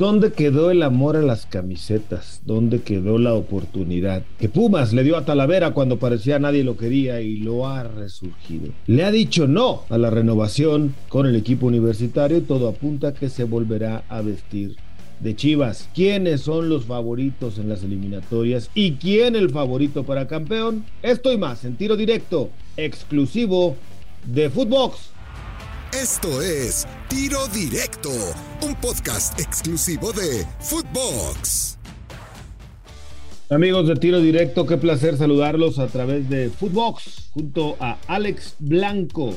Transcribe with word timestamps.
¿Dónde 0.00 0.32
quedó 0.32 0.70
el 0.70 0.82
amor 0.82 1.14
a 1.14 1.20
las 1.20 1.44
camisetas? 1.44 2.40
¿Dónde 2.46 2.80
quedó 2.80 3.18
la 3.18 3.34
oportunidad? 3.34 4.22
Que 4.38 4.48
Pumas 4.48 4.94
le 4.94 5.04
dio 5.04 5.14
a 5.18 5.26
Talavera 5.26 5.74
cuando 5.74 5.98
parecía 5.98 6.38
nadie 6.38 6.64
lo 6.64 6.78
quería 6.78 7.20
y 7.20 7.36
lo 7.36 7.68
ha 7.68 7.82
resurgido. 7.82 8.72
Le 8.86 9.04
ha 9.04 9.10
dicho 9.10 9.46
no 9.46 9.82
a 9.90 9.98
la 9.98 10.08
renovación 10.08 10.94
con 11.10 11.26
el 11.26 11.36
equipo 11.36 11.66
universitario 11.66 12.38
y 12.38 12.40
todo 12.40 12.70
apunta 12.70 13.12
que 13.12 13.28
se 13.28 13.44
volverá 13.44 14.04
a 14.08 14.22
vestir 14.22 14.74
de 15.20 15.36
Chivas. 15.36 15.90
¿Quiénes 15.94 16.40
son 16.40 16.70
los 16.70 16.86
favoritos 16.86 17.58
en 17.58 17.68
las 17.68 17.82
eliminatorias 17.82 18.70
y 18.74 18.92
quién 18.92 19.36
el 19.36 19.50
favorito 19.50 20.04
para 20.04 20.26
campeón? 20.26 20.82
Esto 21.02 21.30
y 21.30 21.36
más 21.36 21.66
en 21.66 21.76
tiro 21.76 21.94
directo, 21.98 22.48
exclusivo 22.78 23.76
de 24.24 24.48
Footbox. 24.48 25.10
Esto 25.92 26.40
es 26.40 26.86
Tiro 27.08 27.48
Directo, 27.48 28.10
un 28.62 28.76
podcast 28.76 29.38
exclusivo 29.40 30.12
de 30.12 30.46
Footbox. 30.60 31.78
Amigos 33.50 33.88
de 33.88 33.96
Tiro 33.96 34.20
Directo, 34.20 34.66
qué 34.66 34.76
placer 34.76 35.16
saludarlos 35.16 35.80
a 35.80 35.88
través 35.88 36.30
de 36.30 36.48
Footbox 36.48 37.30
junto 37.34 37.76
a 37.80 37.98
Alex 38.06 38.54
Blanco. 38.60 39.34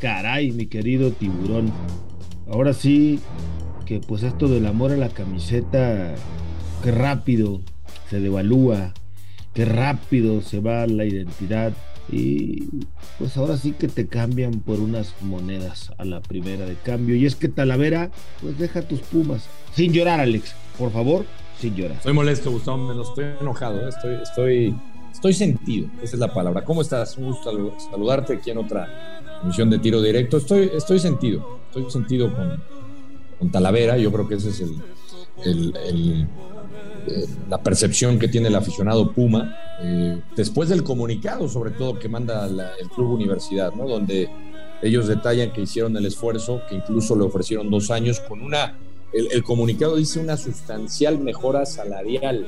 Caray, 0.00 0.52
mi 0.52 0.66
querido 0.66 1.10
tiburón. 1.10 1.72
Ahora 2.48 2.72
sí 2.72 3.18
que 3.84 3.98
pues 3.98 4.22
esto 4.22 4.46
del 4.46 4.66
amor 4.66 4.92
a 4.92 4.96
la 4.96 5.08
camiseta, 5.08 6.14
qué 6.84 6.92
rápido 6.92 7.62
se 8.08 8.20
devalúa, 8.20 8.94
qué 9.54 9.64
rápido 9.64 10.40
se 10.40 10.60
va 10.60 10.86
la 10.86 11.04
identidad 11.04 11.72
y 12.12 12.68
pues 13.18 13.36
ahora 13.36 13.56
sí 13.56 13.72
que 13.72 13.88
te 13.88 14.06
cambian 14.06 14.60
por 14.60 14.80
unas 14.80 15.14
monedas 15.20 15.92
a 15.98 16.04
la 16.04 16.20
primera 16.20 16.66
de 16.66 16.74
cambio. 16.76 17.14
Y 17.14 17.26
es 17.26 17.36
que 17.36 17.48
Talavera, 17.48 18.10
pues 18.40 18.58
deja 18.58 18.82
tus 18.82 19.00
pumas. 19.00 19.48
Sin 19.74 19.92
llorar, 19.92 20.20
Alex, 20.20 20.54
por 20.78 20.90
favor, 20.90 21.24
sin 21.60 21.74
llorar. 21.76 21.98
Estoy 21.98 22.12
molesto, 22.12 22.50
Gustavo, 22.50 22.78
me 22.78 22.94
lo 22.94 23.02
estoy 23.02 23.26
enojado, 23.40 23.80
¿eh? 23.80 23.88
estoy, 23.88 24.14
estoy, 24.22 24.74
estoy 25.12 25.32
sentido, 25.34 25.88
esa 26.02 26.16
es 26.16 26.20
la 26.20 26.32
palabra. 26.32 26.64
¿Cómo 26.64 26.82
estás? 26.82 27.16
Un 27.16 27.26
gusto 27.26 27.76
saludarte 27.90 28.34
aquí 28.34 28.50
en 28.50 28.58
otra 28.58 29.20
emisión 29.42 29.70
de 29.70 29.78
tiro 29.78 30.02
directo. 30.02 30.38
Estoy, 30.38 30.70
estoy 30.74 30.98
sentido, 30.98 31.60
estoy 31.66 31.90
sentido 31.90 32.34
con, 32.34 32.62
con 33.38 33.50
Talavera, 33.50 33.96
yo 33.96 34.10
creo 34.12 34.26
que 34.26 34.34
ese 34.34 34.50
es 34.50 34.60
el, 35.44 35.76
el 35.86 36.28
eh, 37.06 37.26
la 37.48 37.62
percepción 37.62 38.18
que 38.18 38.28
tiene 38.28 38.48
el 38.48 38.54
aficionado 38.54 39.12
Puma, 39.12 39.56
eh, 39.82 40.20
después 40.36 40.68
del 40.68 40.82
comunicado, 40.82 41.48
sobre 41.48 41.70
todo 41.72 41.98
que 41.98 42.08
manda 42.08 42.46
el 42.46 42.88
Club 42.90 43.12
Universidad, 43.12 43.72
¿no? 43.72 43.88
donde 43.88 44.28
ellos 44.82 45.08
detallan 45.08 45.52
que 45.52 45.62
hicieron 45.62 45.96
el 45.96 46.06
esfuerzo, 46.06 46.62
que 46.68 46.74
incluso 46.74 47.16
le 47.16 47.24
ofrecieron 47.24 47.70
dos 47.70 47.90
años 47.90 48.20
con 48.20 48.42
una, 48.42 48.78
el, 49.12 49.42
comunicado 49.42 49.96
dice 49.96 50.20
una 50.20 50.36
sustancial 50.36 51.18
mejora 51.18 51.66
salarial. 51.66 52.46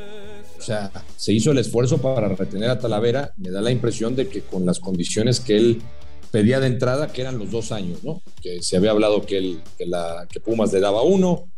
O 0.58 0.62
sea, 0.62 0.92
se 1.16 1.32
hizo 1.32 1.50
el 1.50 1.58
esfuerzo 1.58 1.98
para 1.98 2.28
retener 2.28 2.70
a 2.70 2.78
Talavera. 2.78 3.32
Me 3.36 3.50
da 3.50 3.60
la 3.60 3.72
impresión 3.72 4.14
de 4.14 4.28
que 4.28 4.42
con 4.42 4.64
las 4.64 4.78
condiciones 4.78 5.40
que 5.40 5.56
él 5.56 5.82
pedía 6.30 6.60
de 6.60 6.68
entrada, 6.68 7.08
que 7.08 7.20
eran 7.20 7.38
los 7.38 7.50
dos 7.50 7.72
años, 7.72 8.04
¿no? 8.04 8.22
Que 8.40 8.62
se 8.62 8.76
había 8.76 8.92
hablado 8.92 9.26
que, 9.26 9.38
él, 9.38 9.60
que, 9.76 9.86
la, 9.86 10.26
que 10.30 10.40
Pumas 10.40 10.72
le 10.72 10.80
daba 10.80 11.02
uno, 11.02 11.51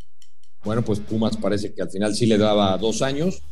bueno, 0.64 0.82
pues 0.82 1.00
Pumas 1.00 1.36
parece 1.36 1.72
que 1.72 1.82
al 1.82 1.90
final 1.90 2.14
sí 2.14 2.26
le 2.26 2.38
daba 2.38 2.76
dos 2.78 3.02
años. 3.02 3.42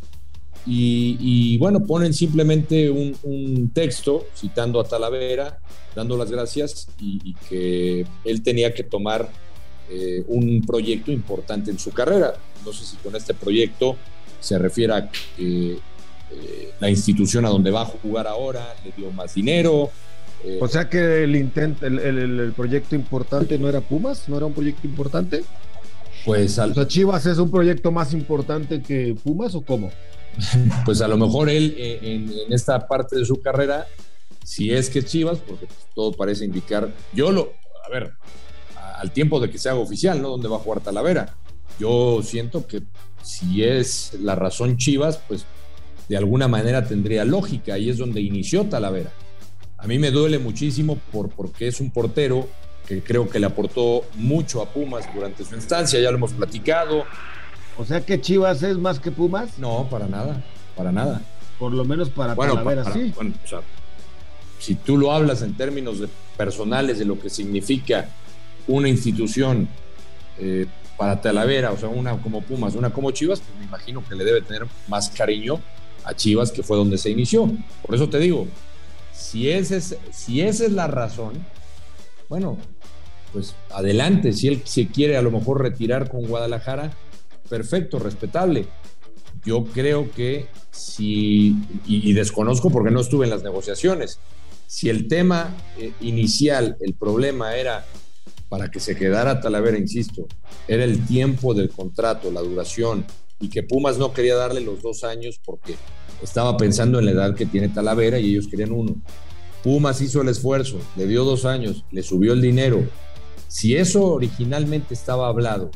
Y, 0.65 1.59
bueno, 1.59 1.85
ponen 1.85 2.15
simplemente 2.15 2.89
un, 2.89 3.71
texto 3.75 4.27
citando 4.37 4.81
a 4.81 4.85
Talavera, 4.85 5.59
dando 5.95 6.17
las 6.17 6.31
gracias 6.31 6.89
y, 7.01 7.35
que 7.49 8.07
él 8.25 8.43
tenía 8.43 8.73
que 8.73 8.85
tomar 8.85 9.29
eh, 9.91 10.25
un 10.29 10.63
proyecto 10.65 11.11
importante 11.11 11.71
en 11.71 11.79
su 11.79 11.91
carrera. 11.91 12.35
No 12.65 12.73
sé 12.73 12.85
si 12.85 12.97
con 12.97 13.17
este 13.17 13.35
proyecto 13.35 13.97
se 14.41 14.59
refiere 14.59 14.93
a 14.93 15.11
eh, 15.39 15.79
la 16.81 16.89
institución 16.89 17.45
a 17.45 17.49
donde 17.49 17.71
va 17.71 17.83
a 17.83 17.87
jugar 17.87 18.27
ahora 18.27 18.75
le 18.85 18.93
dio 18.97 19.11
más 19.11 19.35
dinero. 19.35 19.91
Eh, 20.45 20.59
o 20.61 20.69
sea 20.69 20.89
que 20.89 21.25
el, 21.25 21.37
intento, 21.37 21.87
el 21.87 22.53
proyecto 22.57 22.95
importante 22.95 23.59
no 23.59 23.69
era 23.69 23.81
Pumas, 23.81 24.29
no 24.29 24.37
era 24.37 24.47
un 24.47 24.55
proyecto 24.55 24.87
importante. 24.87 25.45
Pues 26.25 26.59
al... 26.59 26.79
O 26.79 26.85
Chivas 26.85 27.27
es 27.27 27.39
un 27.39 27.51
proyecto 27.51 27.91
más 27.91 28.13
importante 28.13 28.83
que 28.83 29.17
Pumas 29.23 29.55
o 29.55 29.63
cómo? 29.63 29.91
pues 30.85 31.01
a 31.01 31.09
lo 31.09 31.17
mejor 31.17 31.49
él 31.51 31.75
eh, 31.77 31.99
en, 32.03 32.33
esta 32.53 32.87
parte 32.87 33.17
de 33.17 33.25
su 33.25 33.41
carrera, 33.41 33.87
si 34.45 34.73
es 34.73 34.89
que 34.89 35.03
Chivas, 35.05 35.39
porque 35.39 35.67
pues, 35.67 35.79
todo 35.95 36.13
parece 36.13 36.45
indicar, 36.45 36.93
yo 37.13 37.31
lo, 37.31 37.53
a 37.85 37.91
ver, 37.91 38.13
al 38.97 39.11
tiempo 39.13 39.41
de 39.41 39.51
que 39.51 39.59
se 39.59 39.69
haga 39.69 39.81
oficial, 39.81 40.23
¿no? 40.23 40.31
¿Dónde 40.31 40.49
va 40.49 40.57
a 40.57 40.61
jugar 40.61 40.81
Talavera? 40.81 41.37
Yo 41.79 42.21
siento 42.23 42.67
que 42.67 42.83
si 43.23 43.65
es 43.65 44.15
la 44.21 44.35
razón 44.35 44.77
Chivas, 44.77 45.21
pues 45.29 45.45
de 46.09 46.17
alguna 46.17 46.49
manera 46.49 46.87
tendría 46.87 47.25
lógica 47.25 47.79
y 47.79 47.91
es 47.91 47.99
donde 47.99 48.21
inició 48.21 48.65
Talavera. 48.65 49.13
A 49.79 49.87
mí 49.87 49.99
me 49.99 50.11
duele 50.11 50.39
muchísimo 50.39 50.99
por, 51.11 51.31
porque 51.31 51.67
es 51.67 51.81
un 51.81 51.91
portero 51.91 52.49
que 52.87 53.03
creo 53.03 53.29
que 53.29 53.39
le 53.39 53.47
aportó 53.47 54.05
mucho 54.15 54.63
a 54.63 54.67
Pumas 54.67 55.05
durante 55.15 55.45
su 55.45 55.55
instancia, 55.55 56.01
ya 56.01 56.11
lo 56.11 56.17
hemos 56.17 56.33
platicado. 56.33 57.05
O 57.79 57.85
sea 57.85 58.01
que 58.01 58.21
Chivas 58.21 58.63
es 58.63 58.77
más 58.77 58.99
que 58.99 59.11
Pumas. 59.11 59.59
No, 59.59 59.89
para 59.91 60.07
nada, 60.07 60.43
para 60.77 60.93
nada. 60.93 61.23
Por 61.59 61.73
lo 61.73 61.85
menos 61.85 62.11
para 62.11 62.35
bueno, 62.35 62.55
Talavera, 62.55 62.93
sí. 62.93 63.15
si 64.59 64.75
tú 64.75 64.99
lo 64.99 65.13
hablas 65.13 65.43
en 65.43 65.57
términos 65.57 66.01
de 66.01 66.09
personales 66.37 66.99
de 66.99 67.05
lo 67.05 67.19
que 67.21 67.31
significa 67.31 68.09
una 68.67 68.89
institución 68.89 69.69
eh, 70.39 70.67
para 70.97 71.21
Talavera, 71.21 71.73
o 71.73 71.79
sea, 71.79 71.89
una 71.89 72.17
como 72.19 72.43
Pumas, 72.43 72.75
una 72.75 72.91
como 72.91 73.11
Chivas, 73.13 73.41
pues 73.41 73.59
me 73.59 73.65
imagino 73.65 74.05
que 74.07 74.15
le 74.15 74.25
debe 74.25 74.43
tener 74.43 74.67
más 74.89 75.09
cariño 75.11 75.61
a 76.05 76.15
Chivas, 76.15 76.51
que 76.51 76.63
fue 76.63 76.77
donde 76.77 76.99
se 76.99 77.11
inició. 77.11 77.51
Por 77.85 77.95
eso 77.95 78.09
te 78.09 78.19
digo, 78.19 78.47
si, 79.13 79.51
ese 79.51 79.77
es, 79.77 79.97
si 80.11 80.41
esa 80.41 80.65
es 80.65 80.73
la 80.73 80.87
razón, 80.87 81.35
bueno, 82.33 82.57
pues 83.35 83.55
adelante, 83.69 84.33
si 84.33 84.49
él 84.49 84.63
se 84.65 84.87
quiere 84.87 85.19
a 85.19 85.23
lo 85.23 85.31
mejor 85.31 85.61
retirar 85.61 86.11
con 86.11 86.27
Guadalajara, 86.27 86.91
perfecto, 87.51 87.99
respetable. 87.99 88.65
Yo 89.45 89.65
creo 89.65 90.11
que 90.11 90.47
si, 90.71 91.55
y, 91.87 92.11
desconozco 92.15 92.71
porque 92.71 92.91
no 92.91 93.03
estuve 93.03 93.27
en 93.27 93.31
las 93.33 93.43
negociaciones, 93.43 94.19
si 94.67 94.89
el 94.89 95.09
tema 95.09 95.55
eh, 95.77 95.93
inicial, 96.01 96.79
el 96.81 96.95
problema 96.95 97.55
era 97.55 97.85
para 98.49 98.71
que 98.71 98.81
se 98.81 98.97
quedara 98.97 99.43
Talavera, 99.43 99.77
insisto, 99.77 100.27
era 100.67 100.85
el 100.85 101.05
tiempo 101.05 101.53
del 101.53 101.69
contrato, 101.69 102.31
la 102.31 102.41
duración, 102.41 103.05
y 103.41 103.51
que 103.51 103.63
Pumas 103.63 103.99
no 103.99 104.15
quería 104.15 104.37
darle 104.37 104.63
los 104.63 104.81
dos 104.81 105.05
años 105.05 105.39
porque 105.45 105.75
estaba 106.23 106.57
pensando 106.57 106.99
en 106.99 107.05
la 107.05 107.11
edad 107.11 107.35
que 107.35 107.45
tiene 107.45 107.69
Talavera 107.69 108.19
y 108.19 108.31
ellos 108.31 108.49
querían 108.49 108.73
uno. 108.73 108.95
Pumas 109.63 110.01
hizo 110.01 110.23
el 110.23 110.29
esfuerzo, 110.29 110.79
le 110.97 111.07
dio 111.07 111.25
dos 111.25 111.45
años, 111.45 111.85
le 111.91 112.03
subió 112.03 112.33
el 112.33 112.41
dinero. 112.41 112.85
Si 113.49 113.77
eso 113.77 114.05
originalmente 114.05 114.95
estaba 114.95 115.29
hablado 115.29 115.71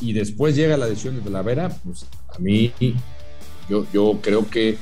y 0.00 0.12
después 0.12 0.56
llega 0.56 0.76
la 0.76 0.86
decisión 0.86 1.16
de 1.16 1.22
Talavera, 1.22 1.68
pues 1.84 2.06
a 2.28 2.38
mí 2.38 2.72
yo, 3.68 3.86
yo 3.92 4.18
creo 4.22 4.48
que 4.48 4.78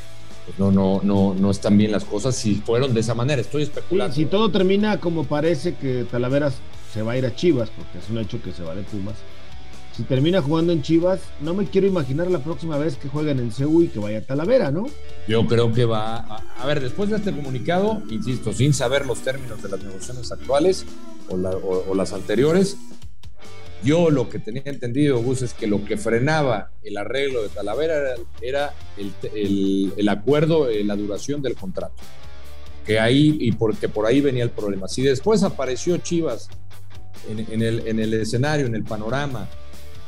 pues, 0.47 0.59
no, 0.59 0.71
no, 0.71 1.01
no, 1.03 1.35
no 1.35 1.51
están 1.51 1.77
bien 1.77 1.93
las 1.93 2.05
cosas 2.05 2.37
si 2.37 2.57
fueron 2.57 2.95
de 2.95 3.01
esa 3.01 3.15
manera. 3.15 3.41
Estoy 3.41 3.63
especulando. 3.63 4.15
si 4.15 4.27
todo 4.27 4.51
termina 4.51 5.01
como 5.01 5.25
parece 5.25 5.75
que 5.75 6.05
Talavera 6.11 6.53
se 6.93 7.03
va 7.03 7.13
a 7.13 7.19
ir 7.19 7.27
a 7.27 7.35
Chivas, 7.35 7.71
porque 7.71 7.99
es 7.99 8.09
un 8.11 8.19
hecho 8.19 8.41
que 8.43 8.53
se 8.53 8.63
va 8.63 8.75
de 8.75 8.83
Pumas 8.83 9.17
si 9.99 10.05
termina 10.05 10.41
jugando 10.41 10.73
en 10.73 10.81
Chivas, 10.81 11.19
no 11.41 11.55
me 11.55 11.67
quiero 11.67 11.89
imaginar 11.89 12.31
la 12.31 12.39
próxima 12.39 12.79
vez 12.79 12.97
que 12.97 13.09
jueguen 13.09 13.41
en 13.41 13.51
CEU 13.51 13.83
y 13.83 13.89
que 13.89 13.99
vaya 13.99 14.19
a 14.19 14.21
Talavera, 14.21 14.71
¿no? 14.71 14.87
Yo 15.27 15.45
creo 15.49 15.73
que 15.73 15.87
va. 15.87 16.19
A, 16.19 16.67
ver, 16.67 16.81
después 16.81 17.11
de 17.11 17.17
este 17.17 17.33
comunicado, 17.33 18.01
insisto, 18.09 18.53
sin 18.53 18.73
saber 18.73 19.07
los 19.07 19.19
términos 19.23 19.61
de 19.61 19.71
las 19.71 19.83
negociaciones 19.83 20.31
actuales 20.31 20.87
o, 21.29 21.95
las 21.97 22.13
anteriores, 22.13 22.77
yo 23.83 24.11
lo 24.11 24.29
que 24.29 24.39
tenía 24.39 24.63
entendido, 24.67 25.21
Gus, 25.21 25.43
es 25.43 25.53
que 25.53 25.67
lo 25.67 25.85
que 25.85 25.97
frenaba 25.97 26.71
el 26.85 26.97
arreglo 26.97 27.43
de 27.43 27.49
Talavera 27.49 28.15
era, 28.41 28.75
el, 29.35 30.09
acuerdo, 30.09 30.69
la 30.71 30.95
duración 30.95 31.43
del 31.43 31.57
contrato. 31.57 31.97
Que 32.87 33.01
ahí, 33.01 33.37
y 33.41 33.51
porque 33.51 33.89
por 33.89 34.07
ahí 34.07 34.21
venía 34.21 34.45
el 34.45 34.51
problema. 34.51 34.87
Si 34.87 35.03
después 35.03 35.43
apareció 35.43 35.97
Chivas 35.97 36.51
en, 37.29 37.63
el, 37.63 37.85
en 37.89 37.99
el 37.99 38.15
escenario, 38.15 38.67
en 38.67 38.77
el 38.77 38.85
panorama, 38.85 39.49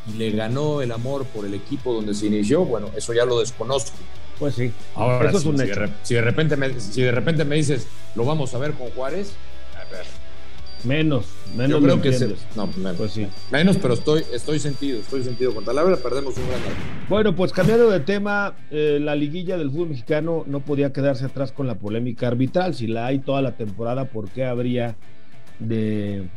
y 0.08 0.18
le 0.18 0.30
ganó 0.30 0.82
el 0.82 0.92
amor 0.92 1.24
por 1.26 1.44
el 1.44 1.54
equipo 1.54 1.92
donde 1.92 2.14
se 2.14 2.26
inició, 2.26 2.64
bueno, 2.64 2.90
eso 2.96 3.12
ya 3.12 3.24
lo 3.24 3.40
desconozco. 3.40 3.96
Pues 4.38 4.54
sí. 4.54 4.72
Ahora, 4.94 5.28
eso 5.28 5.38
es 5.38 5.44
un 5.44 5.58
si, 5.58 5.64
hecho. 5.64 5.80
De, 5.80 5.90
si, 6.02 6.14
de 6.14 6.22
repente 6.22 6.56
me, 6.56 6.80
si 6.80 7.02
de 7.02 7.12
repente 7.12 7.44
me 7.44 7.56
dices, 7.56 7.86
lo 8.14 8.24
vamos 8.24 8.54
a 8.54 8.58
ver 8.58 8.72
con 8.72 8.88
Juárez, 8.90 9.32
a 9.76 9.92
ver. 9.92 10.06
Menos, 10.82 11.26
menos. 11.54 11.78
Yo 11.78 11.82
creo 11.82 12.00
que 12.00 12.12
se, 12.14 12.34
no, 12.56 12.66
menos. 12.68 12.96
Pues 12.96 13.12
sí. 13.12 13.26
Menos, 13.52 13.76
pero 13.76 13.92
estoy, 13.92 14.24
estoy 14.32 14.58
sentido, 14.58 15.00
estoy 15.00 15.22
sentido. 15.22 15.54
Con 15.54 15.66
Talavera 15.66 15.98
perdemos 15.98 16.38
un 16.38 16.48
gran 16.48 16.60
Bueno, 17.06 17.36
pues 17.36 17.52
cambiando 17.52 17.90
de 17.90 18.00
tema, 18.00 18.54
eh, 18.70 18.98
la 18.98 19.14
liguilla 19.14 19.58
del 19.58 19.70
fútbol 19.70 19.90
mexicano 19.90 20.44
no 20.46 20.60
podía 20.60 20.90
quedarse 20.90 21.26
atrás 21.26 21.52
con 21.52 21.66
la 21.66 21.74
polémica 21.74 22.28
arbitral. 22.28 22.74
Si 22.74 22.86
la 22.86 23.06
hay 23.06 23.18
toda 23.18 23.42
la 23.42 23.52
temporada, 23.52 24.06
¿por 24.06 24.30
qué 24.30 24.46
habría 24.46 24.96
de 25.58 26.28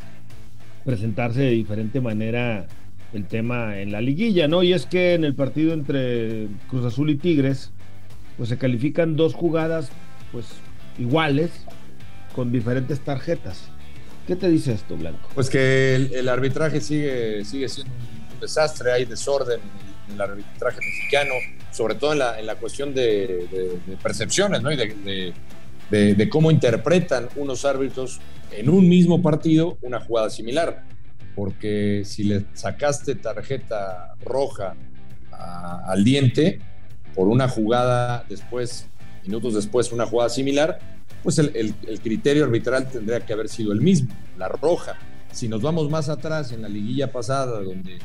presentarse 0.84 1.40
de 1.40 1.52
diferente 1.52 2.02
manera 2.02 2.68
el 3.14 3.26
tema 3.28 3.80
en 3.80 3.92
la 3.92 4.02
liguilla, 4.02 4.48
¿no? 4.48 4.64
Y 4.64 4.74
es 4.74 4.86
que 4.86 5.14
en 5.14 5.24
el 5.24 5.36
partido 5.36 5.74
entre 5.74 6.48
Cruz 6.70 6.86
Azul 6.86 7.10
y 7.10 7.16
Tigres, 7.16 7.72
pues 8.38 8.50
se 8.50 8.58
califican 8.58 9.16
dos 9.16 9.34
jugadas, 9.34 9.92
pues 10.32 10.46
iguales, 10.98 11.52
con 12.36 12.52
diferentes 12.52 13.00
tarjetas. 13.00 13.70
¿Qué 14.28 14.36
te 14.36 14.50
dice 14.50 14.74
esto, 14.74 14.96
Blanco? 14.96 15.30
Pues 15.36 15.50
que 15.50 15.96
el, 15.96 16.30
arbitraje 16.30 16.82
sigue, 16.82 17.44
sigue 17.46 17.68
siendo 17.68 17.94
un 18.34 18.40
desastre, 18.40 18.92
hay 18.92 19.06
desorden 19.06 19.60
en 20.08 20.16
el 20.16 20.22
arbitraje 20.22 20.78
mexicano, 20.78 21.34
sobre 21.72 21.96
todo 21.96 22.14
en 22.14 22.20
la, 22.20 22.40
en 22.40 22.46
la 22.46 22.56
cuestión 22.56 22.94
de, 22.94 23.48
percepciones, 24.02 24.62
¿no? 24.62 24.72
Y 24.72 25.34
de, 25.90 26.30
cómo 26.30 26.52
interpretan 26.52 27.28
unos 27.36 27.66
árbitros 27.66 28.20
en 28.52 28.70
un 28.70 28.88
mismo 28.88 29.22
partido 29.22 29.78
una 29.82 30.00
jugada 30.00 30.30
similar. 30.30 30.84
Porque 31.36 32.04
si 32.06 32.24
le 32.24 32.46
sacaste 32.54 33.16
tarjeta 33.16 34.16
roja 34.24 34.76
al 35.32 36.04
diente 36.04 36.60
por 37.16 37.28
una 37.28 37.48
jugada 37.48 38.26
después, 38.30 38.88
minutos 39.24 39.54
después, 39.54 39.92
una 39.92 40.06
jugada 40.06 40.30
similar, 40.30 40.80
pues 41.24 41.40
el, 41.40 41.74
criterio 42.04 42.44
arbitral 42.44 42.90
tendría 42.90 43.26
que 43.26 43.34
haber 43.34 43.50
sido 43.50 43.72
el 43.72 43.82
mismo, 43.82 44.14
la 44.38 44.48
roja. 44.48 44.98
Si 45.32 45.48
nos 45.48 45.62
vamos 45.62 45.90
más 45.90 46.10
atrás 46.10 46.52
en 46.52 46.62
la 46.62 46.70
liguilla 46.70 47.12
pasada, 47.12 47.62
donde, 47.62 47.98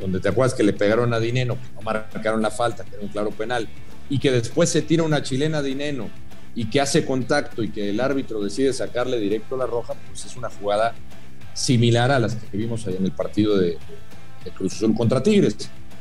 donde 0.00 0.20
te 0.20 0.28
acuerdas 0.28 0.54
que 0.54 0.62
le 0.62 0.72
pegaron 0.72 1.12
a 1.12 1.20
Dineno, 1.20 1.54
que 1.54 1.74
no 1.74 1.82
marcaron 1.82 2.42
la 2.42 2.50
falta, 2.50 2.84
que 2.84 2.96
era 2.96 3.04
un 3.04 3.10
claro 3.10 3.30
penal, 3.30 3.68
y 4.08 4.18
que 4.18 4.30
después 4.30 4.68
se 4.70 4.82
tira 4.82 5.02
una 5.02 5.22
chilena 5.22 5.58
a 5.58 5.62
Dineno 5.62 6.08
y 6.54 6.70
que 6.70 6.80
hace 6.80 7.04
contacto 7.04 7.62
y 7.62 7.70
que 7.70 7.90
el 7.90 8.00
árbitro 8.00 8.40
decide 8.40 8.72
sacarle 8.72 9.18
directo 9.18 9.56
la 9.56 9.66
roja, 9.66 9.94
pues 10.08 10.24
es 10.24 10.36
una 10.36 10.50
jugada 10.50 10.94
similar 11.54 12.10
a 12.10 12.18
las 12.18 12.34
que 12.34 12.56
vimos 12.56 12.86
ahí 12.86 12.96
en 12.98 13.04
el 13.04 13.12
partido 13.12 13.56
de, 13.56 13.78
de 14.44 14.50
Cruz 14.50 14.74
Azul 14.74 14.94
contra 14.94 15.22
Tigres. 15.22 15.56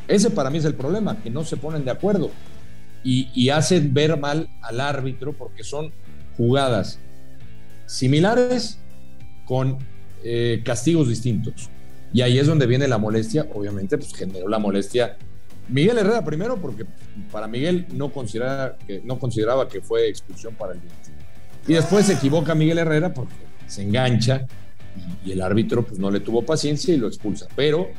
Ese 0.08 0.30
para 0.30 0.50
mí 0.50 0.58
es 0.58 0.66
el 0.66 0.76
problema, 0.76 1.18
que 1.22 1.30
no 1.30 1.46
se 1.46 1.56
ponen 1.56 1.86
de 1.86 1.92
acuerdo 1.92 2.30
y, 3.04 3.30
y 3.34 3.50
hacen 3.50 3.94
ver 3.94 4.20
mal 4.20 4.50
al 4.62 4.82
árbitro 4.82 5.34
porque 5.34 5.64
son 5.64 5.94
jugadas 6.36 7.00
similares 7.86 8.80
con 9.46 9.78
eh, 10.24 10.62
castigos 10.64 11.10
distintos. 11.10 11.70
Y 12.14 12.22
ahí 12.22 12.38
es 12.38 12.48
donde 12.48 12.68
viene 12.68 12.88
la 12.88 12.98
molestia, 12.98 13.48
obviamente, 13.54 13.98
pues 13.98 14.14
generó 14.14 14.48
la 14.48 14.60
molestia. 14.60 15.18
Miguel 15.68 15.98
Herrera 15.98 16.24
primero, 16.24 16.58
porque 16.58 16.86
para 17.32 17.48
Miguel 17.48 17.88
no, 17.94 18.12
considera 18.12 18.78
que, 18.86 19.02
no 19.04 19.18
consideraba 19.20 19.68
que 19.68 19.82
fue 19.82 20.10
expulsión 20.10 20.56
para 20.56 20.74
el 20.74 20.80
Y 21.68 21.74
después 21.74 22.06
se 22.06 22.14
equivoca 22.14 22.54
Miguel 22.54 22.78
Herrera 22.78 23.14
porque 23.14 23.34
se 23.68 23.84
engancha 23.84 24.46
y, 25.24 25.30
y 25.30 25.32
el 25.34 25.42
árbitro 25.42 25.86
pues 25.86 26.00
no 26.00 26.12
le 26.12 26.20
tuvo 26.20 26.44
paciencia 26.44 26.94
y 26.94 26.98
lo 26.98 27.08
expulsa. 27.08 27.48
Pero, 27.56 27.90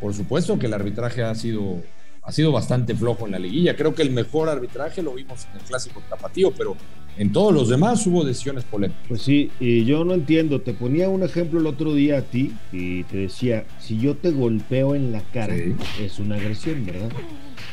por 0.00 0.14
supuesto 0.14 0.58
que 0.58 0.66
el 0.66 0.74
arbitraje 0.74 1.22
ha 1.22 1.34
sido 1.34 1.80
ha 2.24 2.30
sido 2.30 2.52
bastante 2.52 2.94
flojo 2.94 3.26
en 3.26 3.32
la 3.32 3.38
liguilla. 3.38 3.76
Creo 3.76 3.94
que 3.94 4.02
el 4.02 4.10
mejor 4.10 4.48
arbitraje 4.48 5.02
lo 5.02 5.14
vimos 5.14 5.46
en 5.50 5.60
el 5.60 5.66
clásico 5.66 6.02
tapatío, 6.08 6.52
pero 6.52 6.76
en 7.18 7.32
todos 7.32 7.52
los 7.52 7.68
demás 7.68 8.06
hubo 8.06 8.24
decisiones 8.24 8.64
polémicas. 8.64 9.02
Pues 9.08 9.22
sí, 9.22 9.50
y 9.58 9.84
yo 9.84 10.04
no 10.04 10.14
entiendo. 10.14 10.60
Te 10.60 10.72
ponía 10.72 11.08
un 11.08 11.24
ejemplo 11.24 11.58
el 11.58 11.66
otro 11.66 11.94
día 11.94 12.18
a 12.18 12.22
ti 12.22 12.52
y 12.70 13.02
te 13.04 13.18
decía, 13.18 13.64
si 13.80 13.98
yo 13.98 14.16
te 14.16 14.30
golpeo 14.30 14.94
en 14.94 15.10
la 15.10 15.20
cara, 15.32 15.54
es 15.56 16.18
una 16.20 16.36
agresión, 16.36 16.86
¿verdad? 16.86 17.10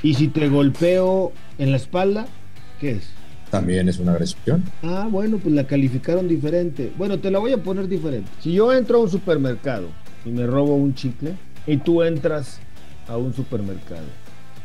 Y 0.01 0.15
si 0.15 0.29
te 0.29 0.49
golpeo 0.49 1.31
en 1.59 1.71
la 1.71 1.77
espalda, 1.77 2.27
¿qué 2.79 2.91
es? 2.91 3.09
También 3.51 3.89
es 3.89 3.99
una 3.99 4.11
agresión. 4.11 4.63
Ah, 4.83 5.07
bueno, 5.09 5.37
pues 5.37 5.53
la 5.55 5.65
calificaron 5.65 6.27
diferente. 6.27 6.91
Bueno, 6.97 7.19
te 7.19 7.31
la 7.31 7.39
voy 7.39 7.51
a 7.51 7.57
poner 7.57 7.87
diferente. 7.87 8.29
Si 8.41 8.53
yo 8.53 8.71
entro 8.73 8.99
a 8.99 9.01
un 9.01 9.09
supermercado 9.09 9.87
y 10.25 10.29
me 10.29 10.45
robo 10.45 10.75
un 10.75 10.93
chicle 10.93 11.33
y 11.65 11.77
tú 11.77 12.03
entras 12.03 12.59
a 13.07 13.17
un 13.17 13.33
supermercado 13.33 14.05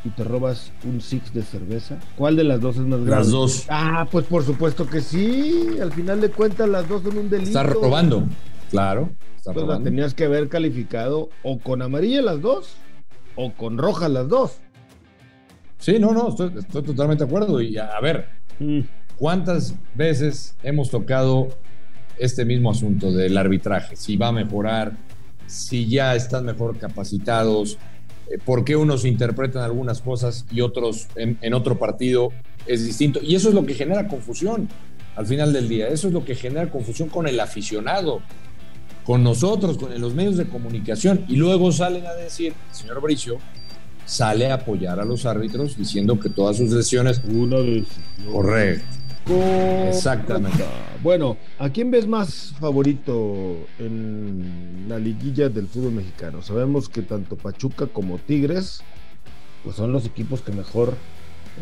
y 0.05 0.11
te 0.11 0.23
robas 0.23 0.71
un 0.85 1.01
six 1.01 1.33
de 1.33 1.43
cerveza, 1.43 1.99
¿cuál 2.17 2.37
de 2.37 2.45
las 2.45 2.61
dos 2.61 2.77
es 2.77 2.83
más 2.83 3.01
grave? 3.01 3.23
Las 3.23 3.31
dos. 3.31 3.65
Ah, 3.71 4.07
pues 4.11 4.27
por 4.27 4.45
supuesto 4.45 4.87
que 4.87 5.01
sí. 5.01 5.79
Al 5.81 5.93
final 5.93 6.21
de 6.21 6.31
cuentas, 6.31 6.69
las 6.69 6.87
dos 6.87 7.03
son 7.03 7.17
un 7.17 7.31
delito. 7.31 7.59
Estás 7.59 7.73
robando, 7.73 8.25
claro. 8.71 9.09
pues 9.45 9.67
las 9.67 9.83
tenías 9.83 10.13
que 10.13 10.25
haber 10.25 10.49
calificado 10.49 11.31
o 11.43 11.59
con 11.59 11.81
amarilla 11.81 12.21
las 12.21 12.43
dos 12.43 12.77
o 13.35 13.53
con 13.55 13.79
roja 13.79 14.11
las 14.11 14.29
dos. 14.29 14.59
Sí, 15.85 15.99
no, 15.99 16.13
no, 16.13 16.29
estoy, 16.29 16.51
totalmente 16.83 17.25
de 17.25 17.29
acuerdo. 17.29 17.61
Y 17.61 17.77
a, 17.77 18.01
ver, 18.01 18.27
¿cuántas 19.17 19.75
veces 19.95 20.55
hemos 20.63 20.91
tocado 20.91 21.49
este 22.19 22.45
mismo 22.45 22.71
asunto 22.71 23.13
del 23.13 23.37
arbitraje? 23.37 23.97
Si 23.97 24.17
va 24.17 24.29
a 24.29 24.33
mejorar, 24.33 24.97
si 25.47 25.89
ya 25.89 26.15
están 26.15 26.45
mejor 26.45 26.79
capacitados, 26.79 27.79
eh, 28.31 28.39
por 28.45 28.65
qué 28.65 28.77
unos 28.77 29.05
interpretan 29.05 29.63
algunas 29.63 30.01
cosas 30.01 30.47
y 30.51 30.61
otros 30.61 31.09
en, 31.17 31.55
otro 31.55 31.79
partido 31.79 32.31
es 32.67 32.85
distinto. 32.85 33.21
Y 33.23 33.35
eso 33.35 33.49
es 33.49 33.55
lo 33.55 33.67
que 33.67 33.75
genera 33.75 34.09
confusión 34.09 34.69
al 35.17 35.27
final 35.27 35.53
del 35.53 35.69
día. 35.69 35.89
Eso 35.89 36.09
es 36.09 36.15
lo 36.15 36.25
que 36.25 36.35
genera 36.35 36.71
confusión 36.71 37.09
con 37.09 37.27
el 37.27 37.39
aficionado, 37.41 38.21
con 39.05 39.23
nosotros, 39.23 39.77
con 39.77 39.99
los 40.01 40.15
medios 40.15 40.37
de 40.37 40.47
comunicación. 40.47 41.25
Y 41.29 41.37
luego 41.37 41.73
salen 41.73 42.07
a 42.07 42.15
decir, 42.15 42.55
señor 42.73 43.01
Bricio 43.01 43.39
sale 44.07 44.51
a 44.51 44.55
apoyar 44.55 45.01
a 45.01 45.05
los 45.05 45.27
árbitros 45.27 45.77
diciendo 45.77 46.19
que 46.19 46.29
todas 46.29 46.57
sus 46.57 46.71
decisiones... 46.71 47.21
Una 47.25 47.59
decisión. 47.59 48.05
Correcto. 48.31 48.87
Exactamente. 49.89 50.65
Bueno, 51.03 51.37
¿a 51.59 51.71
quién 51.71 51.91
ves 51.91 52.07
más 52.07 52.55
favorito 52.61 53.57
en 53.79 54.87
la 54.89 54.99
liguilla 54.99 55.49
del 55.49 55.67
fútbol 55.67 55.93
mexicano? 55.93 56.43
Sabemos 56.43 56.89
que 56.89 57.03
tanto 57.03 57.37
Pachuca 57.37 57.87
como 57.87 58.19
Tigres, 58.19 58.83
pues 59.63 59.77
son 59.77 59.93
los 59.93 60.07
equipos 60.07 60.43
que 60.43 60.53
mejor 60.53 60.95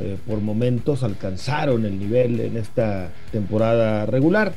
eh, 0.01 0.17
por 0.27 0.41
momentos 0.41 1.03
alcanzaron 1.03 1.85
el 1.85 1.99
nivel 1.99 2.41
en 2.41 2.57
esta 2.57 3.13
temporada 3.31 4.07
regular. 4.07 4.55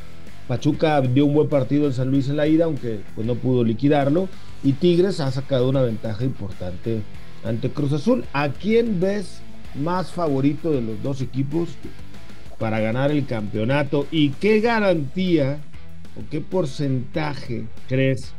Pachuca 0.48 1.02
dio 1.02 1.26
un 1.26 1.34
buen 1.34 1.50
partido 1.50 1.88
en 1.88 1.94
San 1.94 2.10
Luis 2.10 2.30
en 2.30 2.38
la 2.38 2.48
ida, 2.48 2.66
aunque 2.66 3.00
pues, 3.16 3.26
no 3.26 3.36
pudo 3.36 3.64
liquidarlo. 3.64 4.30
Y 4.64 4.74
Tigres 4.74 5.20
ha 5.20 5.32
sacado 5.32 5.70
una 5.70 5.82
ventaja 5.82 6.24
importante 6.24 7.02
ante 7.46 7.70
Cruz 7.70 7.94
Azul. 7.94 8.26
¿A 8.34 8.50
quién 8.50 9.00
ves 9.00 9.42
más 9.76 10.12
favorito 10.12 10.72
de 10.72 10.82
los 10.82 11.02
dos 11.02 11.22
equipos 11.22 11.70
para 12.60 12.80
ganar 12.80 13.12
el 13.12 13.26
campeonato 13.26 14.08
y 14.12 14.30
qué 14.32 14.60
garantía 14.62 15.60
o 16.18 16.30
qué 16.30 16.42
porcentaje 16.42 17.66
crees 17.88 18.34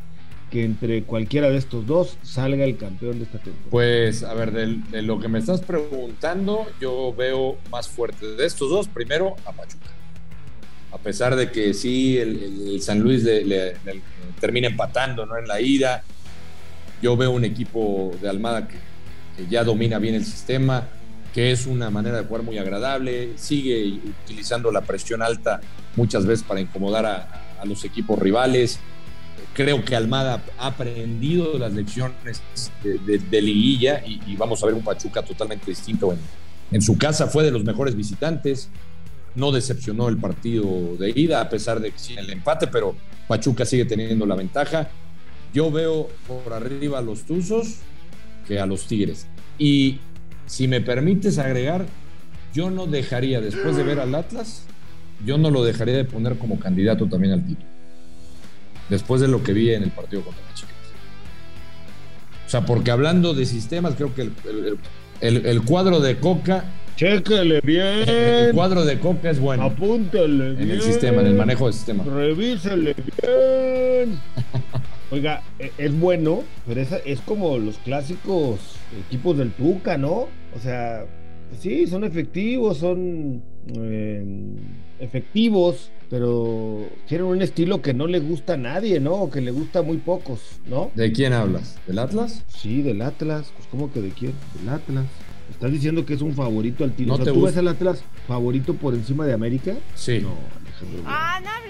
que 0.51 0.65
entre 0.65 1.03
cualquiera 1.03 1.51
de 1.51 1.59
estos 1.59 1.87
dos 1.87 2.19
salga 2.23 2.65
el 2.65 2.77
campeón 2.77 3.19
de 3.19 3.25
esta 3.25 3.39
temporada? 3.39 3.71
Pues, 3.71 4.23
a 4.23 4.33
ver, 4.35 4.53
de, 4.53 5.03
lo 5.03 5.19
que 5.21 5.29
me 5.29 5.39
estás 5.39 5.61
preguntando, 5.61 6.67
yo 6.81 7.15
veo 7.15 7.59
más 7.71 7.89
fuerte 7.89 8.27
de 8.27 8.47
estos 8.47 8.71
dos, 8.71 8.89
primero 8.89 9.37
a 9.45 9.53
Pachuca. 9.53 9.87
A 10.93 10.99
pesar 10.99 11.37
de 11.37 11.51
que 11.51 11.75
sí, 11.75 12.17
el, 12.17 12.81
San 12.81 13.01
Luis 13.01 13.27
termina 14.41 14.69
empatando 14.69 15.27
¿no? 15.27 15.37
en 15.37 15.47
la 15.47 15.61
ida, 15.61 16.03
yo 17.03 17.17
veo 17.17 17.33
un 17.33 17.45
equipo 17.45 18.13
de 18.23 18.29
Almada 18.31 18.67
que 18.67 18.77
ya 19.49 19.65
domina 19.65 19.99
bien 19.99 20.15
el 20.15 20.25
sistema, 20.25 20.85
que 21.35 21.51
es 21.51 21.67
una 21.67 21.91
manera 21.91 22.19
de 22.19 22.25
jugar 22.25 22.43
muy 22.43 22.59
agradable, 22.59 23.33
sigue 23.37 24.01
utilizando 24.25 24.73
la 24.73 24.81
presión 24.81 25.23
alta 25.23 25.61
muchas 25.95 26.25
veces 26.25 26.45
para 26.47 26.61
incomodar 26.61 27.05
a, 27.05 27.43
los 27.65 27.85
equipos 27.85 28.19
rivales. 28.19 28.79
Creo 29.53 29.85
que 29.85 29.97
Almada 29.97 30.43
ha 30.59 30.67
aprendido 30.69 31.59
las 31.59 31.73
lecciones 31.73 32.41
de, 32.83 33.43
liguilla 33.43 34.03
y, 34.07 34.37
vamos 34.37 34.63
a 34.63 34.67
ver 34.67 34.75
un 34.75 34.83
Pachuca 34.83 35.23
totalmente 35.23 35.67
distinto 35.67 36.13
en, 36.13 36.19
en 36.71 36.81
su 36.81 36.97
casa. 36.97 37.27
Fue 37.27 37.45
de 37.45 37.51
los 37.51 37.65
mejores 37.65 37.97
visitantes, 37.97 38.71
no 39.35 39.53
decepcionó 39.53 40.09
el 40.09 40.17
partido 40.17 40.97
de 40.99 41.11
ida, 41.11 41.41
a 41.41 41.49
pesar 41.49 41.81
de 41.81 41.91
que 41.91 41.99
sí 41.99 42.15
el 42.17 42.31
empate, 42.31 42.67
pero 42.67 42.95
Pachuca 43.29 43.65
sigue 43.65 43.85
teniendo 43.85 44.27
la 44.27 44.37
ventaja. 44.37 44.89
Yo 45.53 45.71
veo 45.71 46.09
por 46.27 46.53
arriba 46.53 46.99
a 46.99 47.03
los 47.03 47.25
Tuzos 47.25 47.81
que 48.47 48.59
a 48.59 48.67
los 48.67 48.87
Tigres. 48.87 49.27
Y 49.59 49.99
si 50.47 50.69
me 50.69 50.81
permites 50.81 51.39
agregar, 51.39 51.87
yo 52.55 52.71
no 52.71 52.87
dejaría, 52.87 53.41
después 53.41 53.77
de 53.77 53.83
ver 53.83 54.01
al 54.01 54.15
Atlas, 54.15 54.67
yo 55.25 55.39
no 55.39 55.51
lo 55.51 55.65
dejaría 55.65 55.97
de 55.97 56.05
poner 56.05 56.39
como 56.39 56.59
candidato 56.59 57.07
también 57.07 57.33
al 57.35 57.47
título. 57.47 57.69
Después 58.89 59.21
de 59.21 59.29
lo 59.29 59.43
que 59.43 59.53
vi 59.53 59.71
en 59.71 59.83
el 59.83 59.91
partido 59.91 60.23
contra 60.23 60.43
las 60.45 60.55
Chicas. 60.55 60.75
O 62.47 62.49
sea, 62.49 62.65
porque 62.65 62.91
hablando 62.91 63.35
de 63.35 63.45
sistemas, 63.45 63.95
creo 63.97 64.15
que 64.15 64.31
el, 65.21 65.63
cuadro 65.63 66.01
de 66.01 66.19
Coca. 66.19 66.65
Chéquele 66.97 67.61
bien. 67.63 68.09
El 68.09 68.55
cuadro 68.55 68.85
de 68.85 68.99
Coca 69.01 69.31
es 69.31 69.41
bueno. 69.41 69.65
Apúntele 69.65 70.51
bien. 70.51 70.63
En 70.63 70.71
el 70.71 70.83
sistema, 70.83 71.23
en 71.23 71.27
el 71.29 71.35
manejo 71.35 71.65
del 71.65 71.75
sistema. 71.75 72.05
Revísele 72.05 72.95
bien. 72.95 74.21
Oiga, 75.11 75.43
e, 75.59 75.71
es 75.79 75.99
bueno, 75.99 76.43
pero 76.67 76.81
es, 76.81 76.89
es 77.05 77.21
como 77.21 77.59
los 77.59 77.79
clásicos 77.79 78.59
equipos 79.07 79.39
del 79.39 79.53
Tuca, 79.53 79.97
¿no? 79.99 80.29
O 80.55 80.61
sea, 80.61 81.07
Sí, 81.61 81.87
son 81.87 82.05
efectivos, 82.05 82.79
son 82.79 83.43
eh, 83.75 84.25
efectivos, 84.99 85.91
pero 86.11 86.87
tienen 87.07 87.27
un 87.27 87.41
estilo 87.41 87.81
que 87.81 87.95
no 87.95 88.07
le 88.07 88.21
gusta 88.21 88.55
a 88.55 88.57
nadie, 88.57 89.01
¿no? 89.01 89.15
O 89.15 89.31
que 89.31 89.41
le 89.41 89.53
gusta 89.53 89.79
a 89.81 89.83
muy 89.83 89.99
pocos, 89.99 90.41
¿no? 90.67 90.91
¿De 90.95 91.13
quién 91.13 91.33
hablas? 91.33 91.79
¿Del 91.87 91.99
Atlas? 91.99 92.45
Sí, 92.49 92.83
del 92.83 93.01
Atlas. 93.03 93.53
Pues, 93.57 93.69
¿cómo 93.71 93.93
que 93.93 94.01
de 94.01 94.11
quién? 94.11 94.33
Del 94.59 94.69
Atlas. 94.69 95.07
¿Estás 95.51 95.71
diciendo 95.71 96.05
que 96.05 96.15
es 96.15 96.23
un 96.23 96.35
favorito 96.35 96.83
al 96.85 96.93
tiro? 96.93 97.09
¿No 97.09 97.15
o 97.15 97.17
sea, 97.17 97.25
te 97.27 97.31
¿Tú 97.31 97.37
gusta? 97.41 97.51
ves 97.51 97.59
al 97.59 97.69
Atlas 97.69 98.05
favorito 98.27 98.75
por 98.75 98.95
encima 98.95 99.25
de 99.25 99.33
América? 99.33 99.75
Sí. 99.95 100.19
No, 100.21 100.35
Alejandro. 100.61 101.03
Ah, 101.07 101.41
no 101.43 101.66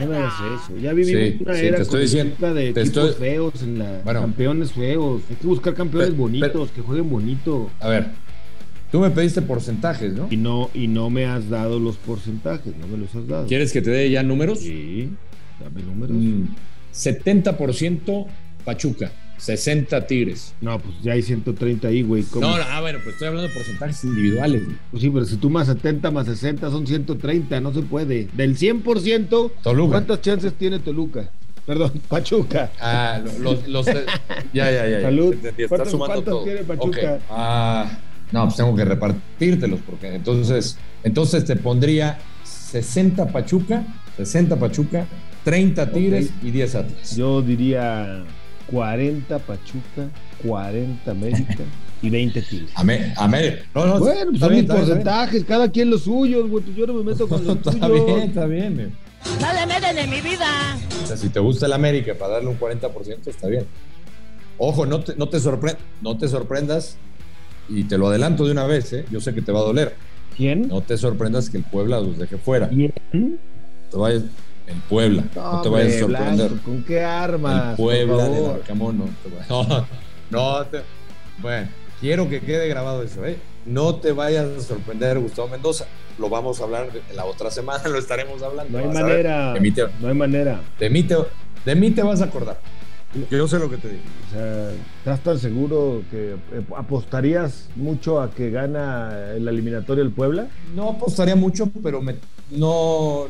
No 0.00 0.06
me 0.06 0.16
hagas 0.16 0.34
eso. 0.64 0.76
Ya 0.80 0.92
vivimos 0.92 1.22
Sí, 1.22 1.38
una 1.44 1.54
sí, 1.54 1.66
era 1.66 1.76
te 1.76 1.82
estoy 1.82 2.00
diciendo- 2.02 2.54
de 2.54 2.72
te 2.72 2.80
estoy- 2.82 3.12
feos 3.14 3.62
en 3.62 3.78
la 3.78 4.00
Bueno. 4.04 4.20
campeones 4.20 4.72
feos. 4.72 5.22
Hay 5.30 5.36
que 5.36 5.46
buscar 5.46 5.74
campeones 5.74 6.10
Pero- 6.10 6.20
bonitos, 6.22 6.70
que 6.70 6.80
jueguen 6.82 7.08
bonito. 7.10 7.70
A 7.80 7.88
ver, 7.88 8.06
tú 8.92 9.00
me 9.00 9.10
pediste 9.10 9.42
porcentajes, 9.42 10.12
¿no? 10.12 10.28
Y 10.30 10.36
no, 10.36 10.70
y 10.74 10.86
no 10.88 11.10
me 11.10 11.26
has 11.26 11.48
dado 11.50 11.78
los 11.80 11.96
porcentajes, 11.96 12.74
no 12.76 12.86
me 12.86 12.96
los 12.98 13.14
has 13.14 13.26
dado. 13.26 13.46
¿Quieres 13.46 13.72
que 13.72 13.82
te 13.82 13.90
dé 13.90 14.10
ya 14.10 14.22
números? 14.22 14.60
Sí, 14.60 15.10
dame 15.62 15.82
números. 15.82 16.16
Mm, 16.16 16.44
70% 16.92 18.26
Pachuca, 18.64 19.10
60 19.38 20.06
Tigres. 20.06 20.54
No, 20.60 20.78
pues 20.78 20.94
ya 21.02 21.12
hay 21.12 21.22
130 21.22 21.88
ahí, 21.88 22.02
güey. 22.02 22.22
¿cómo? 22.24 22.46
No, 22.46 22.58
no, 22.58 22.64
ah, 22.68 22.80
bueno, 22.80 22.98
pues 23.02 23.14
estoy 23.14 23.28
hablando 23.28 23.48
de 23.48 23.54
porcentajes 23.54 24.04
individuales. 24.04 24.64
güey. 24.64 24.76
Pues 24.90 25.02
sí, 25.02 25.10
pero 25.10 25.24
si 25.24 25.36
tú 25.36 25.48
más 25.50 25.66
70 25.68 26.10
más 26.10 26.26
60 26.26 26.70
son 26.70 26.86
130, 26.86 27.60
no 27.60 27.72
se 27.72 27.82
puede. 27.82 28.28
Del 28.34 28.56
100%, 28.56 29.52
Toluca. 29.62 29.90
¿cuántas 29.90 30.20
chances 30.20 30.52
tiene 30.54 30.78
Toluca? 30.80 31.30
Perdón, 31.66 31.92
Pachuca. 32.08 32.70
Ah, 32.80 33.20
lo- 33.24 33.38
los, 33.54 33.68
los, 33.68 33.86
ya, 33.86 33.94
ya, 34.52 34.70
ya, 34.72 34.88
ya. 34.88 35.00
Salud. 35.02 35.32
Entendí, 35.34 35.62
está 35.62 35.68
¿Cuántos- 35.76 35.90
sumando 35.92 36.14
cuántos 36.14 36.34
todo. 36.34 36.44
tiene 36.44 36.60
Pachuca? 36.64 37.14
Ok. 37.14 37.22
Ah, 37.30 37.98
no, 38.32 38.44
pues 38.44 38.56
tengo 38.56 38.74
que 38.76 38.84
repartírtelos 38.84 39.80
porque 39.86 40.14
entonces, 40.14 40.76
entonces 41.04 41.44
te 41.44 41.56
pondría 41.56 42.18
60 42.44 43.28
Pachuca, 43.28 43.86
60 44.16 44.56
Pachuca, 44.58 45.06
30 45.44 45.92
Tigres 45.92 46.30
y 46.42 46.50
10 46.50 46.74
Atlas. 46.74 47.16
Yo 47.16 47.40
diría 47.40 48.24
40 48.70 49.38
Pachuca, 49.38 50.08
40 50.46 51.10
América 51.10 51.64
y 52.02 52.10
20 52.10 52.42
Tigres. 52.42 52.70
Amé, 52.74 53.12
amé. 53.16 53.58
No, 53.74 53.86
no, 53.86 53.98
Bueno, 53.98 54.26
pues 54.30 54.40
son 54.40 54.50
mis 54.52 54.62
bien, 54.62 54.66
porcentajes, 54.66 55.44
cada 55.44 55.70
quien 55.70 55.90
los 55.90 56.02
suyos, 56.02 56.48
güey. 56.48 56.62
Pues 56.64 56.76
yo 56.76 56.86
no 56.86 56.94
me 56.94 57.04
meto 57.04 57.28
con 57.28 57.44
los 57.46 57.56
Está 57.66 57.70
tuyos. 57.72 58.04
bien, 58.06 58.18
está 58.20 58.46
bien. 58.46 58.74
güey. 58.74 58.86
No 59.40 59.92
le 59.92 59.94
de 59.94 60.06
mi 60.06 60.20
vida. 60.20 60.46
O 61.02 61.06
sea, 61.06 61.16
si 61.16 61.28
te 61.28 61.40
gusta 61.40 61.66
el 61.66 61.72
América 61.72 62.14
para 62.18 62.34
darle 62.34 62.50
un 62.50 62.58
40%, 62.58 63.26
está 63.26 63.48
bien. 63.48 63.64
Ojo, 64.58 64.86
no 64.86 65.00
te, 65.00 65.14
no 65.16 65.28
te, 65.28 65.38
sorpre- 65.38 65.76
no 66.02 66.16
te 66.18 66.28
sorprendas, 66.28 66.96
y 67.68 67.84
te 67.84 67.96
lo 67.98 68.08
adelanto 68.08 68.44
de 68.44 68.52
una 68.52 68.66
vez, 68.66 68.92
¿eh? 68.92 69.04
yo 69.10 69.20
sé 69.20 69.34
que 69.34 69.42
te 69.42 69.52
va 69.52 69.60
a 69.60 69.64
doler. 69.64 69.94
¿Quién? 70.36 70.68
No 70.68 70.80
te 70.82 70.96
sorprendas 70.96 71.50
que 71.50 71.58
el 71.58 71.64
Puebla 71.64 72.00
los 72.00 72.16
deje 72.18 72.38
fuera. 72.38 72.68
¿Quién? 72.68 72.92
Te 73.90 73.96
vayas, 73.96 74.22
el 74.68 74.80
Puebla, 74.88 75.24
no, 75.34 75.62
te 75.62 75.68
vayas 75.68 75.96
a 75.96 75.98
sorprender. 76.00 76.48
Blanco, 76.50 76.64
¿Con 76.64 76.84
qué 76.84 77.02
armas? 77.02 77.70
el 77.70 77.76
Puebla 77.76 78.28
del? 78.28 78.46
Arcamón, 78.50 78.98
no 78.98 79.04
te 79.22 79.34
va- 79.54 79.86
No, 80.30 80.58
no 80.60 80.66
te- 80.66 80.82
bueno, 81.40 81.68
quiero 82.00 82.28
que 82.28 82.40
quede 82.40 82.68
grabado 82.68 83.02
eso, 83.02 83.24
¿eh? 83.24 83.36
No 83.66 83.96
te 83.96 84.12
vayas 84.12 84.46
a 84.46 84.60
sorprender, 84.62 85.18
Gustavo 85.18 85.48
Mendoza. 85.48 85.86
Lo 86.18 86.28
vamos 86.28 86.60
a 86.60 86.64
hablar 86.64 86.88
en 87.10 87.16
la 87.16 87.24
otra 87.26 87.50
semana, 87.50 87.82
lo 87.88 87.98
estaremos 87.98 88.42
hablando. 88.42 88.72
No 88.72 88.78
hay 88.78 88.86
Vas 88.86 88.94
manera. 89.02 89.52
De 89.54 89.60
mí 89.60 89.70
te- 89.70 89.86
No 90.00 90.08
hay 90.08 90.14
manera. 90.14 90.60
De 90.78 90.90
mí, 90.90 91.02
te, 91.02 91.16
de 91.64 91.74
mí 91.74 91.90
te 91.90 92.02
vas 92.02 92.20
a 92.22 92.24
acordar. 92.24 92.58
Yo 93.30 93.48
sé 93.48 93.58
lo 93.58 93.70
que 93.70 93.78
te 93.78 93.88
digo. 93.88 94.02
O 94.28 94.34
sea, 94.34 94.70
¿estás 94.98 95.20
tan 95.20 95.38
seguro 95.38 96.02
que 96.10 96.34
apostarías 96.76 97.68
mucho 97.76 98.20
a 98.20 98.30
que 98.30 98.50
gana 98.50 99.32
en 99.34 99.44
la 99.46 99.50
eliminatoria 99.50 100.02
el 100.02 100.10
Puebla? 100.10 100.48
No 100.74 100.90
apostaría 100.90 101.34
mucho, 101.36 101.70
pero 101.82 102.02
me- 102.02 102.16
no, 102.50 103.26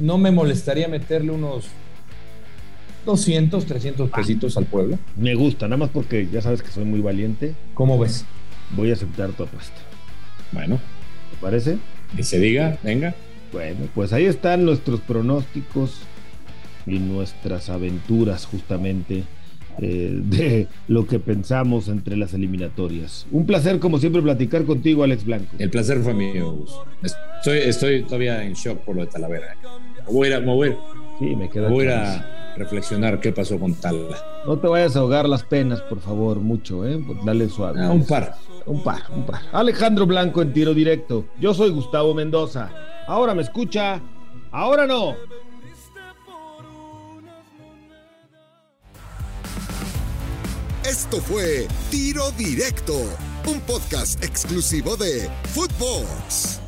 no 0.00 0.18
me 0.18 0.30
molestaría 0.30 0.88
meterle 0.88 1.32
unos 1.32 1.66
200, 3.06 3.64
300 3.64 4.10
pesitos 4.10 4.56
al 4.56 4.66
Puebla. 4.66 4.98
Me 5.16 5.34
gusta, 5.34 5.66
nada 5.66 5.78
más 5.78 5.90
porque 5.90 6.28
ya 6.30 6.42
sabes 6.42 6.62
que 6.62 6.70
soy 6.70 6.84
muy 6.84 7.00
valiente. 7.00 7.54
¿Cómo 7.74 7.98
ves? 7.98 8.24
Voy 8.76 8.90
a 8.90 8.94
aceptar 8.94 9.30
tu 9.30 9.44
apuesta. 9.44 9.76
Bueno, 10.52 10.76
¿Te 11.30 11.36
parece? 11.40 11.78
que 12.16 12.24
se 12.24 12.38
diga, 12.38 12.78
venga. 12.82 13.14
Bueno, 13.52 13.88
pues 13.94 14.12
ahí 14.12 14.26
están 14.26 14.64
nuestros 14.64 15.00
pronósticos 15.00 16.00
y 16.86 16.98
nuestras 16.98 17.68
aventuras 17.68 18.46
justamente 18.46 19.24
eh, 19.78 20.20
de 20.24 20.68
lo 20.88 21.06
que 21.06 21.18
pensamos 21.18 21.88
entre 21.88 22.16
las 22.16 22.34
eliminatorias. 22.34 23.26
Un 23.30 23.46
placer 23.46 23.78
como 23.78 23.98
siempre 23.98 24.22
platicar 24.22 24.64
contigo, 24.64 25.04
Alex 25.04 25.24
Blanco. 25.24 25.56
El 25.58 25.70
placer 25.70 26.00
fue 26.00 26.14
mío. 26.14 26.64
Estoy, 27.02 27.58
estoy 27.58 28.02
todavía 28.02 28.42
en 28.44 28.54
shock 28.54 28.80
por 28.80 28.96
lo 28.96 29.02
de 29.02 29.08
Talavera. 29.08 29.56
Voy 30.12 30.32
a, 30.32 30.38
ir 30.38 30.44
ir- 30.46 30.78
Sí, 31.18 31.36
me 31.36 31.48
queda 31.50 31.68
voy 31.68 31.86
a 31.88 32.52
reflexionar 32.56 33.20
qué 33.20 33.32
pasó 33.32 33.58
con 33.58 33.74
Tala. 33.74 34.16
No 34.46 34.58
te 34.58 34.68
vayas 34.68 34.96
a 34.96 35.00
ahogar 35.00 35.28
las 35.28 35.42
penas, 35.42 35.80
por 35.82 36.00
favor, 36.00 36.38
mucho, 36.40 36.86
¿eh? 36.86 36.98
Dale 37.24 37.48
suave. 37.48 37.80
Ah, 37.82 37.90
un 37.90 38.06
par. 38.06 38.34
Un 38.66 38.82
par, 38.82 39.02
un 39.14 39.24
par. 39.24 39.40
Alejandro 39.52 40.06
Blanco 40.06 40.42
en 40.42 40.52
tiro 40.52 40.74
directo. 40.74 41.24
Yo 41.40 41.54
soy 41.54 41.70
Gustavo 41.70 42.14
Mendoza. 42.14 42.70
Ahora 43.06 43.34
me 43.34 43.42
escucha. 43.42 44.00
Ahora 44.52 44.86
no. 44.86 45.14
Esto 50.84 51.20
fue 51.20 51.68
Tiro 51.90 52.30
Directo, 52.32 52.94
un 53.46 53.60
podcast 53.60 54.22
exclusivo 54.24 54.96
de 54.96 55.28
Footbox. 55.54 56.59